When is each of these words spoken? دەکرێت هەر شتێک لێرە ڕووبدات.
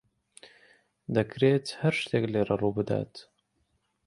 دەکرێت 1.15 1.65
هەر 1.81 1.93
شتێک 2.01 2.23
لێرە 2.33 2.55
ڕووبدات. 2.61 3.13